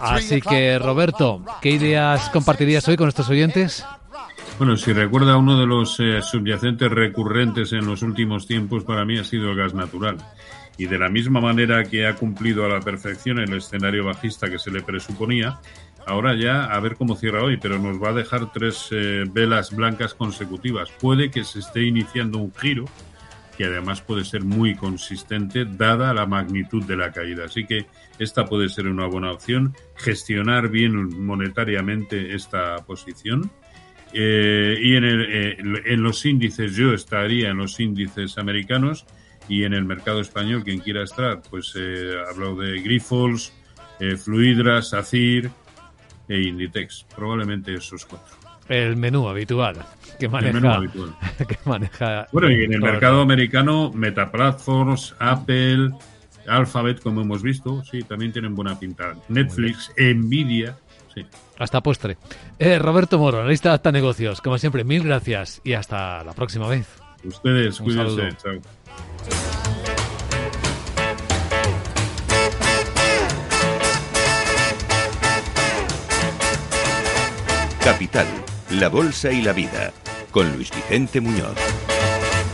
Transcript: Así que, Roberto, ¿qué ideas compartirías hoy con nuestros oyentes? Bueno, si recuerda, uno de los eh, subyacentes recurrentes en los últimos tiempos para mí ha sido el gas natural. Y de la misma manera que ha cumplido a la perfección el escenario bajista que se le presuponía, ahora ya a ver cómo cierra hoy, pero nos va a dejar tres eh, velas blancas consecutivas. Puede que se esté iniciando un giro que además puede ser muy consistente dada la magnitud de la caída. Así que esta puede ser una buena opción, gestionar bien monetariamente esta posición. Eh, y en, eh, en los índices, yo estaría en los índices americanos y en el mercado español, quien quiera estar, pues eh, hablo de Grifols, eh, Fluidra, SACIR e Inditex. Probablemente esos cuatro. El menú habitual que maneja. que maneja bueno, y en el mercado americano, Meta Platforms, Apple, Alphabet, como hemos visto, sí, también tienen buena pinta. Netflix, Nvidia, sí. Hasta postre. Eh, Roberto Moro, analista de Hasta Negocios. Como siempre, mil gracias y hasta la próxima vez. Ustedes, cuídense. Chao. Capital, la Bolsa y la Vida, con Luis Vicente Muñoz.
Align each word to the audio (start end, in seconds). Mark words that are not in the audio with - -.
Así 0.00 0.40
que, 0.40 0.78
Roberto, 0.78 1.42
¿qué 1.60 1.70
ideas 1.70 2.30
compartirías 2.30 2.86
hoy 2.88 2.96
con 2.96 3.06
nuestros 3.06 3.28
oyentes? 3.28 3.84
Bueno, 4.58 4.76
si 4.76 4.92
recuerda, 4.92 5.36
uno 5.36 5.58
de 5.58 5.66
los 5.66 5.98
eh, 5.98 6.22
subyacentes 6.22 6.90
recurrentes 6.90 7.72
en 7.72 7.86
los 7.86 8.02
últimos 8.02 8.46
tiempos 8.46 8.84
para 8.84 9.04
mí 9.04 9.18
ha 9.18 9.24
sido 9.24 9.50
el 9.50 9.56
gas 9.56 9.74
natural. 9.74 10.18
Y 10.76 10.86
de 10.86 10.98
la 10.98 11.08
misma 11.08 11.40
manera 11.40 11.84
que 11.84 12.06
ha 12.06 12.14
cumplido 12.14 12.64
a 12.64 12.68
la 12.68 12.80
perfección 12.80 13.38
el 13.38 13.52
escenario 13.54 14.04
bajista 14.04 14.48
que 14.48 14.58
se 14.58 14.70
le 14.70 14.82
presuponía, 14.82 15.58
ahora 16.06 16.34
ya 16.36 16.64
a 16.64 16.80
ver 16.80 16.96
cómo 16.96 17.16
cierra 17.16 17.42
hoy, 17.42 17.56
pero 17.56 17.78
nos 17.78 18.02
va 18.02 18.10
a 18.10 18.12
dejar 18.12 18.52
tres 18.52 18.88
eh, 18.92 19.24
velas 19.28 19.74
blancas 19.74 20.14
consecutivas. 20.14 20.88
Puede 21.00 21.30
que 21.30 21.44
se 21.44 21.58
esté 21.58 21.82
iniciando 21.82 22.38
un 22.38 22.52
giro 22.54 22.84
que 23.56 23.64
además 23.64 24.00
puede 24.00 24.24
ser 24.24 24.44
muy 24.44 24.74
consistente 24.74 25.64
dada 25.64 26.12
la 26.12 26.26
magnitud 26.26 26.84
de 26.84 26.96
la 26.96 27.12
caída. 27.12 27.44
Así 27.44 27.64
que 27.66 27.86
esta 28.18 28.44
puede 28.44 28.68
ser 28.68 28.86
una 28.86 29.06
buena 29.06 29.32
opción, 29.32 29.74
gestionar 29.96 30.68
bien 30.68 31.24
monetariamente 31.24 32.34
esta 32.34 32.76
posición. 32.84 33.50
Eh, 34.12 34.78
y 34.80 34.96
en, 34.96 35.04
eh, 35.04 35.56
en 35.86 36.02
los 36.02 36.24
índices, 36.24 36.76
yo 36.76 36.92
estaría 36.92 37.50
en 37.50 37.58
los 37.58 37.80
índices 37.80 38.38
americanos 38.38 39.06
y 39.48 39.64
en 39.64 39.74
el 39.74 39.84
mercado 39.84 40.20
español, 40.20 40.64
quien 40.64 40.80
quiera 40.80 41.02
estar, 41.02 41.42
pues 41.50 41.74
eh, 41.76 42.14
hablo 42.28 42.56
de 42.56 42.80
Grifols, 42.80 43.52
eh, 44.00 44.16
Fluidra, 44.16 44.82
SACIR 44.82 45.50
e 46.28 46.40
Inditex. 46.40 47.06
Probablemente 47.14 47.74
esos 47.74 48.06
cuatro. 48.06 48.43
El 48.68 48.96
menú 48.96 49.28
habitual 49.28 49.84
que 50.18 50.28
maneja. 50.28 50.80
que 51.48 51.58
maneja 51.64 52.26
bueno, 52.32 52.50
y 52.50 52.64
en 52.64 52.72
el 52.72 52.80
mercado 52.80 53.20
americano, 53.20 53.90
Meta 53.92 54.30
Platforms, 54.30 55.14
Apple, 55.18 55.90
Alphabet, 56.46 57.00
como 57.00 57.22
hemos 57.22 57.42
visto, 57.42 57.82
sí, 57.84 58.02
también 58.02 58.32
tienen 58.32 58.54
buena 58.54 58.78
pinta. 58.78 59.14
Netflix, 59.28 59.92
Nvidia, 59.96 60.76
sí. 61.14 61.26
Hasta 61.58 61.82
postre. 61.82 62.16
Eh, 62.58 62.78
Roberto 62.78 63.18
Moro, 63.18 63.40
analista 63.40 63.70
de 63.70 63.74
Hasta 63.76 63.92
Negocios. 63.92 64.40
Como 64.40 64.58
siempre, 64.58 64.84
mil 64.84 65.04
gracias 65.04 65.60
y 65.64 65.74
hasta 65.74 66.24
la 66.24 66.32
próxima 66.32 66.68
vez. 66.68 66.88
Ustedes, 67.24 67.80
cuídense. 67.80 68.36
Chao. 68.36 68.60
Capital, 77.82 78.26
la 78.70 78.88
Bolsa 78.88 79.30
y 79.30 79.42
la 79.42 79.52
Vida, 79.52 79.92
con 80.30 80.52
Luis 80.54 80.70
Vicente 80.70 81.20
Muñoz. 81.20 81.56